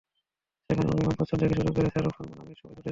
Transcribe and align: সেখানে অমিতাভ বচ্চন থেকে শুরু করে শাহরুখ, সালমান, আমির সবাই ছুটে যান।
সেখানে 0.69 0.89
অমিতাভ 0.91 1.13
বচ্চন 1.19 1.37
থেকে 1.41 1.53
শুরু 1.55 1.71
করে 1.73 1.87
শাহরুখ, 1.87 2.13
সালমান, 2.17 2.39
আমির 2.39 2.57
সবাই 2.57 2.59
ছুটে 2.59 2.67
যান। 2.67 2.79